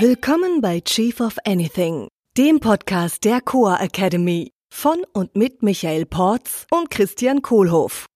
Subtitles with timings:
[0.00, 6.66] Willkommen bei Chief of Anything, dem Podcast der Coa Academy von und mit Michael Porz
[6.72, 8.06] und Christian Kohlhoff.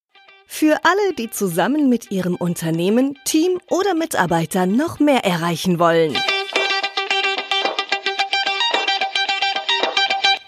[0.49, 6.17] Für alle, die zusammen mit ihrem Unternehmen, Team oder Mitarbeitern noch mehr erreichen wollen.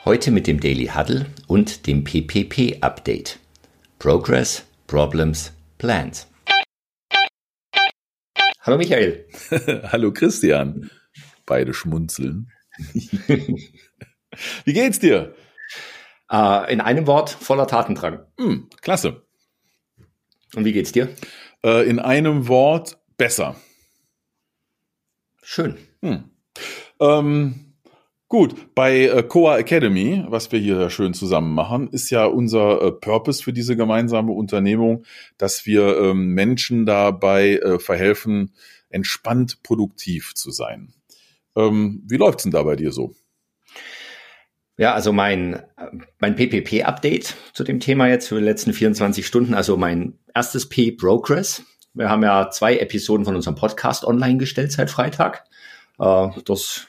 [0.04, 3.38] Heute mit dem Daily Huddle und dem PPP Update.
[4.00, 6.26] Progress, Problems, Plans.
[8.62, 9.26] Hallo Michael.
[9.92, 10.90] Hallo Christian.
[11.50, 12.52] Beide schmunzeln.
[14.64, 15.34] Wie geht's dir?
[16.30, 18.20] Äh, in einem Wort voller Tatendrang.
[18.38, 19.26] Hm, klasse.
[20.54, 21.08] Und wie geht's dir?
[21.64, 23.56] Äh, in einem Wort besser.
[25.42, 25.76] Schön.
[26.02, 26.30] Hm.
[27.00, 27.74] Ähm,
[28.28, 32.92] Gut, bei äh, Coa Academy, was wir hier schön zusammen machen, ist ja unser äh,
[32.92, 35.02] Purpose für diese gemeinsame Unternehmung,
[35.36, 38.52] dass wir ähm, Menschen dabei äh, verhelfen,
[38.88, 40.94] entspannt produktiv zu sein.
[41.68, 43.14] Ähm, wie läuft's denn da bei dir so?
[44.76, 45.62] Ja, also mein,
[46.20, 50.92] mein PPP-Update zu dem Thema jetzt für die letzten 24 Stunden, also mein erstes P
[50.92, 51.62] Progress.
[51.92, 55.44] Wir haben ja zwei Episoden von unserem Podcast online gestellt seit Freitag.
[55.98, 56.86] Äh, das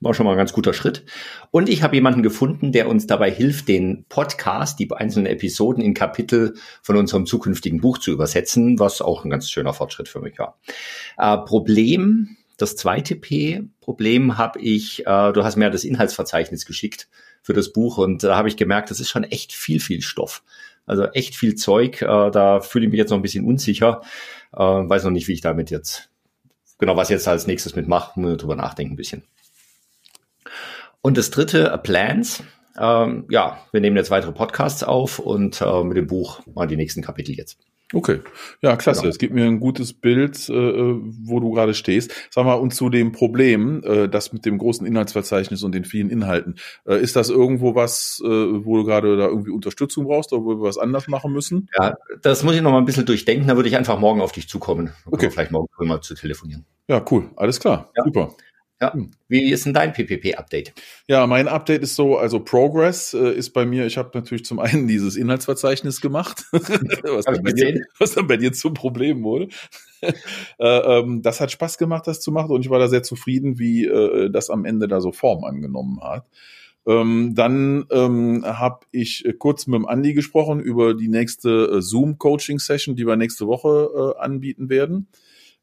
[0.00, 1.04] war schon mal ein ganz guter Schritt.
[1.50, 5.94] Und ich habe jemanden gefunden, der uns dabei hilft, den Podcast, die einzelnen Episoden in
[5.94, 10.38] Kapitel von unserem zukünftigen Buch zu übersetzen, was auch ein ganz schöner Fortschritt für mich
[10.38, 10.58] war.
[11.16, 17.08] Äh, Problem, das zweite P, Problem habe ich, äh, du hast mir das Inhaltsverzeichnis geschickt
[17.40, 20.42] für das Buch und da habe ich gemerkt, das ist schon echt viel, viel Stoff.
[20.84, 22.02] Also echt viel Zeug.
[22.02, 24.02] Äh, da fühle ich mich jetzt noch ein bisschen unsicher.
[24.52, 26.10] Äh, weiß noch nicht, wie ich damit jetzt,
[26.78, 29.22] genau, was ich jetzt als nächstes mitmache, muss drüber nachdenken ein bisschen.
[31.00, 32.42] Und das dritte, äh, Plans.
[32.80, 36.76] Ähm, ja, wir nehmen jetzt weitere Podcasts auf und äh, mit dem Buch mal die
[36.76, 37.58] nächsten Kapitel jetzt.
[37.94, 38.20] Okay,
[38.60, 39.00] ja, klasse.
[39.00, 39.10] Genau.
[39.10, 42.12] Es gibt mir ein gutes Bild, äh, wo du gerade stehst.
[42.30, 46.10] Sag mal, und zu dem Problem, äh, das mit dem großen Inhaltsverzeichnis und den vielen
[46.10, 50.44] Inhalten, äh, ist das irgendwo was, äh, wo du gerade da irgendwie Unterstützung brauchst oder
[50.44, 51.70] wo wir was anders machen müssen?
[51.78, 53.48] Ja, das muss ich noch mal ein bisschen durchdenken.
[53.48, 54.92] Da würde ich einfach morgen auf dich zukommen.
[55.06, 55.30] Okay.
[55.30, 56.66] Vielleicht morgen mal zu telefonieren.
[56.88, 57.30] Ja, cool.
[57.36, 57.90] Alles klar.
[57.96, 58.04] Ja.
[58.04, 58.34] Super.
[58.80, 58.92] Ja.
[58.92, 59.10] Hm.
[59.26, 60.72] Wie ist denn dein PPP-Update?
[61.08, 64.60] Ja, mein Update ist so, also Progress äh, ist bei mir, ich habe natürlich zum
[64.60, 69.48] einen dieses Inhaltsverzeichnis gemacht, was, dann bei dir, was, dann bei dir, zum Problem wurde.
[70.00, 70.12] äh,
[70.60, 73.84] ähm, das hat Spaß gemacht, das zu machen und ich war da sehr zufrieden, wie
[73.84, 76.26] äh, das am Ende da so Form angenommen hat.
[76.86, 81.82] Ähm, dann ähm, habe ich äh, kurz mit dem Andi gesprochen über die nächste äh,
[81.82, 85.08] Zoom-Coaching-Session, die wir nächste Woche äh, anbieten werden,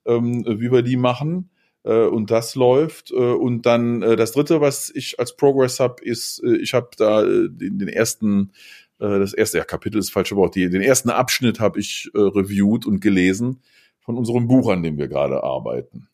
[0.05, 1.49] ähm, wie wir die machen
[1.85, 3.11] äh, und das läuft.
[3.11, 6.89] Äh, und dann äh, das dritte, was ich als Progress habe, ist, äh, ich habe
[6.97, 8.51] da äh, den, den ersten
[8.99, 12.19] äh, das erste ja, Kapitel ist falsche Wort, die, den ersten Abschnitt habe ich äh,
[12.19, 13.61] reviewed und gelesen
[13.99, 16.09] von unserem Buch, an dem wir gerade arbeiten.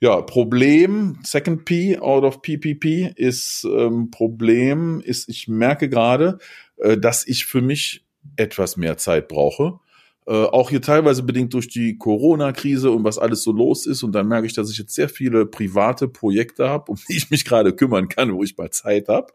[0.00, 6.38] Ja, Problem, Second P out of PPP ist ähm, Problem, ist, ich merke gerade,
[6.76, 8.04] äh, dass ich für mich
[8.36, 9.80] etwas mehr Zeit brauche
[10.28, 14.02] äh, auch hier teilweise bedingt durch die Corona-Krise und was alles so los ist.
[14.02, 17.30] Und dann merke ich, dass ich jetzt sehr viele private Projekte habe, um die ich
[17.30, 19.32] mich gerade kümmern kann, wo ich mal Zeit habe.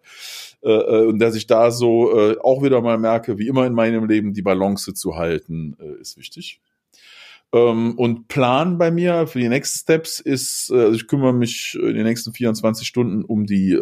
[0.62, 3.74] Äh, äh, und dass ich da so äh, auch wieder mal merke, wie immer in
[3.74, 6.60] meinem Leben, die Balance zu halten, äh, ist wichtig.
[7.54, 11.96] Ähm, und Plan bei mir für die Next Steps ist, also ich kümmere mich in
[11.96, 13.80] den nächsten 24 Stunden um die,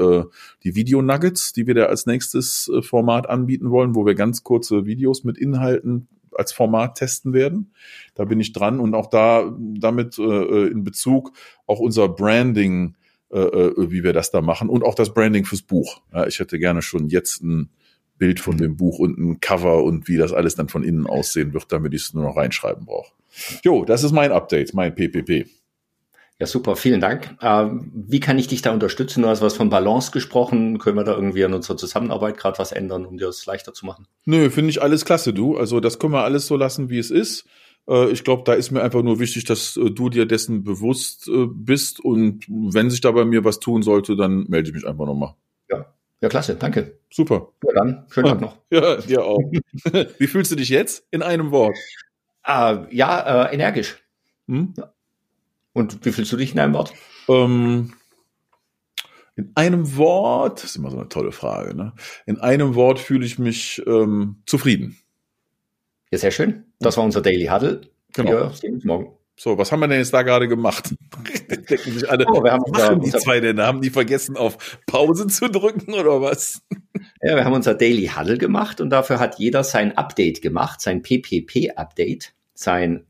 [0.64, 5.24] die Video-Nuggets, die wir da als nächstes Format anbieten wollen, wo wir ganz kurze Videos
[5.24, 6.08] mit Inhalten
[6.39, 7.73] als Format testen werden.
[8.16, 11.33] Da bin ich dran und auch da damit äh, äh, in Bezug
[11.67, 12.95] auch unser Branding,
[13.31, 16.01] äh, äh, wie wir das da machen und auch das Branding fürs Buch.
[16.13, 17.69] Ja, ich hätte gerne schon jetzt ein
[18.17, 21.53] Bild von dem Buch und ein Cover und wie das alles dann von innen aussehen
[21.53, 23.13] wird, damit ich es nur noch reinschreiben brauche.
[23.63, 25.47] Jo, das ist mein Update, mein PPP.
[26.39, 27.35] Ja, super, vielen Dank.
[27.41, 29.23] Ähm, wie kann ich dich da unterstützen?
[29.23, 30.79] Du hast was von Balance gesprochen.
[30.79, 33.85] Können wir da irgendwie an unserer Zusammenarbeit gerade was ändern, um dir das leichter zu
[33.85, 34.07] machen?
[34.23, 35.57] Nö, finde ich alles klasse, du.
[35.57, 37.45] Also das können wir alles so lassen, wie es ist.
[37.89, 41.27] Äh, ich glaube, da ist mir einfach nur wichtig, dass äh, du dir dessen bewusst
[41.27, 44.88] äh, bist und wenn sich da bei mir was tun sollte, dann melde ich mich
[44.88, 45.35] einfach nochmal.
[45.69, 45.94] Ja.
[46.21, 47.00] Ja, klasse, danke.
[47.09, 47.50] Super.
[47.65, 48.57] Ja, dann schönen Tag noch.
[48.71, 49.39] Ja, dir auch.
[50.18, 51.77] wie fühlst du dich jetzt in einem Wort?
[52.47, 53.97] Uh, ja, äh, energisch.
[54.47, 54.74] Hm?
[54.77, 54.94] Ja.
[55.74, 56.94] Und wie fühlst du dich in einem Wort?
[57.27, 57.94] Ähm,
[59.36, 61.94] in einem Wort, das ist immer so eine tolle Frage, ne?
[62.25, 64.98] In einem Wort fühle ich mich ähm, zufrieden.
[66.12, 66.66] Ja, sehr schön.
[66.80, 67.81] Das war unser Daily Huddle.
[68.13, 68.31] Genau.
[68.31, 69.13] Wir sehen uns morgen.
[69.38, 70.94] So, was haben wir denn jetzt da gerade gemacht?
[71.69, 73.62] Denken sich alle, oh, wir haben machen die zwei denn?
[73.62, 76.62] Haben die vergessen, auf Pause zu drücken oder was?
[77.21, 81.01] Ja, wir haben unser Daily Huddle gemacht und dafür hat jeder sein Update gemacht, sein
[81.01, 83.06] PPP-Update, sein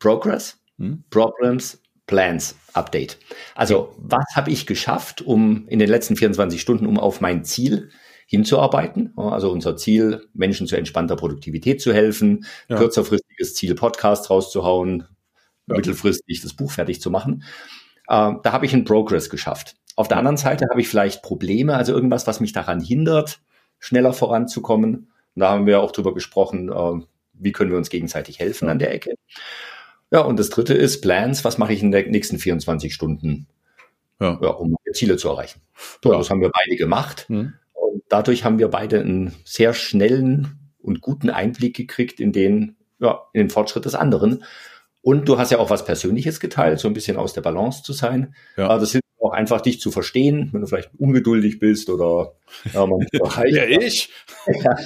[0.00, 1.04] Progress, hm?
[1.10, 3.18] Problems, Plans Update.
[3.54, 7.90] Also, was habe ich geschafft, um in den letzten 24 Stunden, um auf mein Ziel
[8.26, 9.12] hinzuarbeiten?
[9.16, 12.76] Also unser Ziel, Menschen zu entspannter Produktivität zu helfen, ja.
[12.76, 15.06] kürzerfristiges Ziel, Podcast rauszuhauen,
[15.66, 15.76] ja.
[15.76, 17.44] mittelfristig das Buch fertig zu machen.
[18.08, 19.76] Äh, da habe ich einen Progress geschafft.
[19.96, 23.40] Auf der anderen Seite habe ich vielleicht Probleme, also irgendwas, was mich daran hindert,
[23.80, 25.10] schneller voranzukommen.
[25.34, 28.72] Und da haben wir auch drüber gesprochen, äh, wie können wir uns gegenseitig helfen ja.
[28.72, 29.14] an der Ecke.
[30.10, 31.44] Ja, und das dritte ist Plans.
[31.44, 33.46] Was mache ich in den nächsten 24 Stunden,
[34.20, 34.38] ja.
[34.40, 35.60] Ja, um Ziele zu erreichen?
[36.02, 36.18] So, ja.
[36.18, 37.26] Das haben wir beide gemacht.
[37.28, 37.54] Mhm.
[37.74, 43.22] Und dadurch haben wir beide einen sehr schnellen und guten Einblick gekriegt in den, ja,
[43.32, 44.44] in den Fortschritt des anderen.
[45.02, 47.92] Und du hast ja auch was Persönliches geteilt, so ein bisschen aus der Balance zu
[47.92, 48.34] sein.
[48.56, 48.78] Ja.
[48.78, 52.34] Das hilft auch einfach dich zu verstehen, wenn du vielleicht ungeduldig bist oder
[52.72, 53.06] ja, man
[53.48, 54.10] ja ich.
[54.46, 54.76] ja,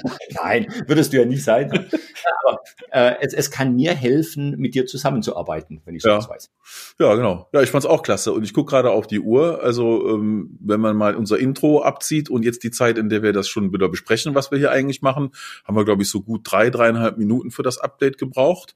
[0.43, 1.89] nein, würdest du ja nicht sein.
[2.45, 2.61] Aber
[2.91, 6.31] äh, es, es kann mir helfen, mit dir zusammenzuarbeiten, wenn ich sowas ja.
[6.31, 6.51] weiß.
[6.99, 7.49] Ja, genau.
[7.53, 8.33] Ja, ich fand's auch klasse.
[8.33, 9.63] Und ich gucke gerade auf die Uhr.
[9.63, 13.33] Also ähm, wenn man mal unser Intro abzieht und jetzt die Zeit, in der wir
[13.33, 15.31] das schon wieder besprechen, was wir hier eigentlich machen,
[15.65, 18.75] haben wir, glaube ich, so gut drei, dreieinhalb Minuten für das Update gebraucht.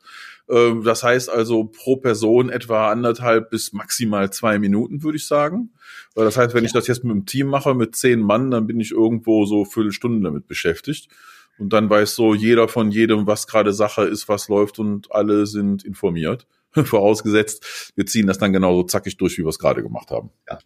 [0.49, 5.71] Ähm, das heißt also pro Person etwa anderthalb bis maximal zwei Minuten, würde ich sagen.
[6.15, 8.81] Das heißt, wenn ich das jetzt mit einem Team mache, mit zehn Mann, dann bin
[8.81, 11.09] ich irgendwo so Viertelstunden damit beschäftigt.
[11.59, 15.47] Und dann weiß so jeder von jedem, was gerade Sache ist, was läuft und alle
[15.47, 16.47] sind informiert.
[16.73, 20.31] Vorausgesetzt, wir ziehen das dann genauso zackig durch, wie wir es gerade gemacht haben.
[20.49, 20.59] Ja.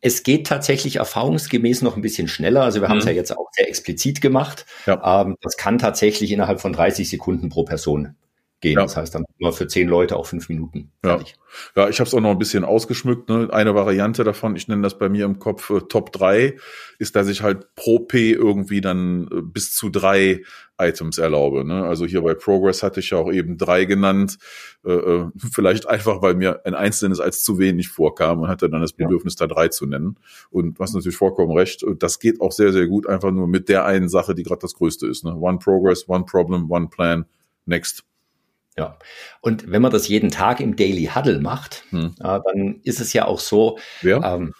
[0.00, 2.62] Es geht tatsächlich erfahrungsgemäß noch ein bisschen schneller.
[2.62, 2.92] Also wir mhm.
[2.92, 4.66] haben es ja jetzt auch sehr explizit gemacht.
[4.84, 5.22] Ja.
[5.22, 8.14] Ähm, das kann tatsächlich innerhalb von 30 Sekunden pro Person
[8.64, 8.78] gehen.
[8.78, 8.82] Ja.
[8.82, 10.90] Das heißt dann nur für zehn Leute auch fünf Minuten.
[11.02, 11.36] Fertig.
[11.76, 13.28] Ja, ja ich habe es auch noch ein bisschen ausgeschmückt.
[13.28, 13.48] Ne?
[13.52, 16.56] Eine Variante davon, ich nenne das bei mir im Kopf äh, Top 3,
[16.98, 20.42] ist, dass ich halt pro P irgendwie dann äh, bis zu drei
[20.78, 21.64] Items erlaube.
[21.64, 21.84] Ne?
[21.84, 24.38] Also hier bei Progress hatte ich ja auch eben drei genannt.
[24.84, 28.80] Äh, äh vielleicht einfach, weil mir ein einzelnes als zu wenig vorkam und hatte dann
[28.80, 29.46] das Bedürfnis, ja.
[29.46, 30.16] da drei zu nennen.
[30.50, 33.84] Und was natürlich vollkommen recht, das geht auch sehr, sehr gut, einfach nur mit der
[33.84, 35.22] einen Sache, die gerade das Größte ist.
[35.22, 35.36] Ne?
[35.36, 37.26] One Progress, One Problem, One Plan,
[37.66, 38.04] Next.
[38.76, 38.98] Ja,
[39.40, 42.14] und wenn man das jeden Tag im Daily Huddle macht, hm.
[42.18, 43.78] äh, dann ist es ja auch so.
[44.02, 44.22] Wer?
[44.24, 44.52] Ähm,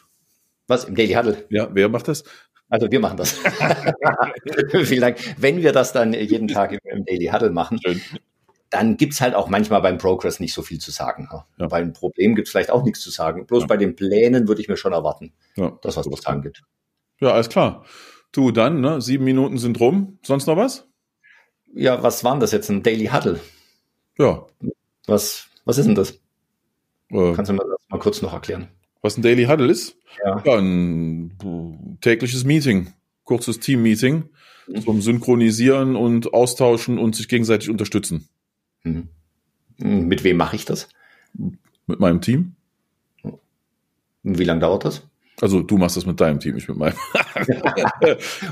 [0.68, 1.44] was im Daily Huddle?
[1.50, 2.24] Ja, wer macht das?
[2.68, 3.32] Also wir machen das.
[4.84, 5.18] Vielen Dank.
[5.36, 8.00] Wenn wir das dann jeden Tag im, im Daily Huddle machen, Schön.
[8.70, 11.28] dann gibt's halt auch manchmal beim Progress nicht so viel zu sagen.
[11.58, 11.66] Ja.
[11.66, 13.46] Bei einem Problem gibt's vielleicht auch nichts zu sagen.
[13.46, 13.66] Bloß ja.
[13.66, 16.62] bei den Plänen würde ich mir schon erwarten, ja, dass was zu sagen gibt.
[17.20, 17.84] Ja, alles klar.
[18.32, 19.00] Du dann, ne?
[19.00, 20.18] Sieben Minuten sind rum.
[20.22, 20.88] Sonst noch was?
[21.72, 22.70] Ja, was waren das jetzt?
[22.70, 23.40] Ein Daily Huddle?
[24.18, 24.46] Ja.
[25.06, 26.12] Was, was ist denn das?
[27.10, 28.68] Äh, Kannst du mir das mal kurz noch erklären?
[29.02, 29.96] Was ein Daily Huddle ist?
[30.24, 30.42] Ja.
[30.44, 32.92] ja ein tägliches Meeting,
[33.24, 34.24] kurzes Team-Meeting
[34.66, 34.80] mhm.
[34.80, 38.28] zum Synchronisieren und Austauschen und sich gegenseitig unterstützen.
[38.82, 39.08] Mhm.
[39.78, 40.88] Mit wem mache ich das?
[41.86, 42.54] Mit meinem Team.
[44.22, 45.06] Wie lange dauert das?
[45.40, 46.94] Also du machst das mit deinem Team, ich mit meinem.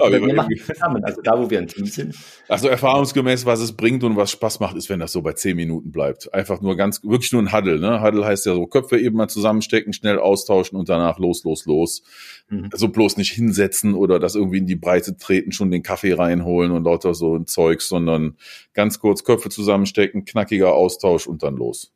[0.00, 2.16] Aber wir, machen zusammen, also da, wo wir ein Team sind.
[2.48, 5.54] Also erfahrungsgemäß, was es bringt und was Spaß macht, ist, wenn das so bei zehn
[5.54, 6.34] Minuten bleibt.
[6.34, 7.78] Einfach nur ganz, wirklich nur ein Huddle.
[7.78, 8.02] Ne?
[8.02, 12.02] Huddle heißt ja so, Köpfe eben mal zusammenstecken, schnell austauschen und danach los, los, los.
[12.48, 12.70] Mhm.
[12.72, 16.72] Also bloß nicht hinsetzen oder das irgendwie in die Breite treten, schon den Kaffee reinholen
[16.72, 18.36] und lauter so ein Zeugs, sondern
[18.74, 21.92] ganz kurz Köpfe zusammenstecken, knackiger Austausch und dann los.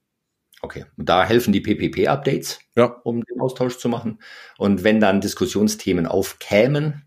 [0.62, 2.86] Okay, und da helfen die PPP-Updates, ja.
[3.04, 4.18] um den Austausch zu machen.
[4.58, 7.06] Und wenn dann Diskussionsthemen aufkämen,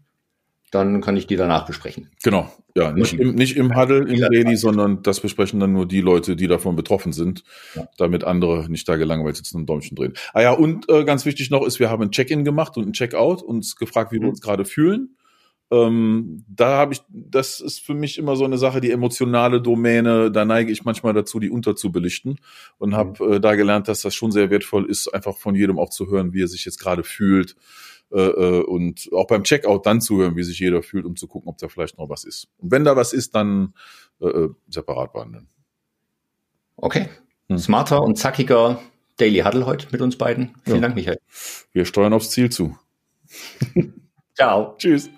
[0.71, 2.11] dann kann ich die danach besprechen.
[2.23, 6.01] Genau, ja, nicht im, nicht im Huddle, im Daily, sondern das besprechen dann nur die
[6.01, 7.43] Leute, die davon betroffen sind,
[7.75, 7.87] ja.
[7.97, 10.13] damit andere nicht da gelangweilt sitzen und Däumchen drehen.
[10.33, 12.93] Ah ja, und äh, ganz wichtig noch ist, wir haben ein Check-in gemacht und ein
[12.93, 14.23] Check-out, uns gefragt, wie mhm.
[14.23, 15.15] wir uns gerade fühlen.
[15.71, 20.31] Ähm, da habe ich, das ist für mich immer so eine Sache, die emotionale Domäne,
[20.31, 22.39] da neige ich manchmal dazu, die unterzubelichten
[22.79, 23.33] und habe mhm.
[23.33, 26.33] äh, da gelernt, dass das schon sehr wertvoll ist, einfach von jedem auch zu hören,
[26.33, 27.55] wie er sich jetzt gerade fühlt
[28.11, 31.27] äh, äh, und auch beim Checkout dann zu hören, wie sich jeder fühlt, um zu
[31.27, 32.47] gucken, ob da vielleicht noch was ist.
[32.57, 33.75] Und wenn da was ist, dann
[34.19, 35.47] äh, äh separat behandeln.
[36.77, 37.09] Okay,
[37.47, 37.59] hm.
[37.59, 38.81] smarter und zackiger
[39.17, 40.55] Daily Huddle heute mit uns beiden.
[40.63, 40.81] Vielen ja.
[40.81, 41.19] Dank, Michael.
[41.73, 42.75] Wir steuern aufs Ziel zu.
[44.33, 44.75] Ciao.
[44.77, 45.09] Tschüss.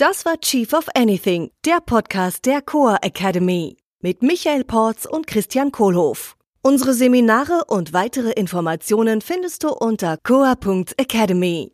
[0.00, 5.72] Das war Chief of Anything, der Podcast der Coa Academy mit Michael Porz und Christian
[5.72, 6.36] Kohlhoff.
[6.62, 11.72] Unsere Seminare und weitere Informationen findest du unter coa.academy.